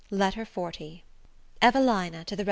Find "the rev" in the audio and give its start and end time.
2.35-2.39